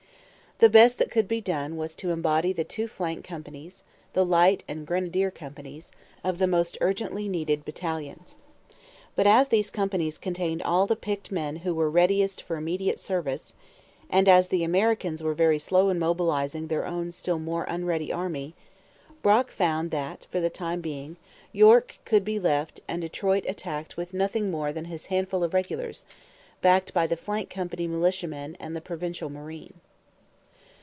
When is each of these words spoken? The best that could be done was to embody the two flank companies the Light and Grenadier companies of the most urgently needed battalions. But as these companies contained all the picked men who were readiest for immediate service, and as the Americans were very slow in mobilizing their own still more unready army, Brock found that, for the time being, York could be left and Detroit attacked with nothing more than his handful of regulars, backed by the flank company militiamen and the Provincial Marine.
The 0.63 0.69
best 0.69 0.99
that 0.99 1.09
could 1.09 1.27
be 1.27 1.41
done 1.41 1.75
was 1.75 1.95
to 1.95 2.11
embody 2.11 2.53
the 2.53 2.63
two 2.63 2.87
flank 2.87 3.25
companies 3.25 3.83
the 4.13 4.23
Light 4.23 4.63
and 4.67 4.85
Grenadier 4.85 5.31
companies 5.31 5.91
of 6.23 6.37
the 6.37 6.45
most 6.45 6.77
urgently 6.81 7.27
needed 7.27 7.65
battalions. 7.65 8.35
But 9.15 9.25
as 9.25 9.47
these 9.47 9.71
companies 9.71 10.19
contained 10.19 10.61
all 10.61 10.85
the 10.85 10.95
picked 10.95 11.31
men 11.31 11.55
who 11.65 11.73
were 11.73 11.89
readiest 11.89 12.43
for 12.43 12.57
immediate 12.57 12.99
service, 12.99 13.55
and 14.07 14.29
as 14.29 14.49
the 14.49 14.63
Americans 14.63 15.23
were 15.23 15.33
very 15.33 15.57
slow 15.57 15.89
in 15.89 15.97
mobilizing 15.97 16.67
their 16.67 16.85
own 16.85 17.11
still 17.11 17.39
more 17.39 17.63
unready 17.63 18.13
army, 18.13 18.53
Brock 19.23 19.49
found 19.49 19.89
that, 19.89 20.27
for 20.29 20.39
the 20.39 20.51
time 20.51 20.79
being, 20.79 21.17
York 21.51 21.97
could 22.05 22.23
be 22.23 22.39
left 22.39 22.81
and 22.87 23.01
Detroit 23.01 23.45
attacked 23.47 23.97
with 23.97 24.13
nothing 24.13 24.51
more 24.51 24.71
than 24.71 24.85
his 24.85 25.07
handful 25.07 25.43
of 25.43 25.55
regulars, 25.55 26.05
backed 26.61 26.93
by 26.93 27.07
the 27.07 27.17
flank 27.17 27.49
company 27.49 27.87
militiamen 27.87 28.55
and 28.59 28.75
the 28.75 28.81
Provincial 28.81 29.31
Marine. 29.31 29.73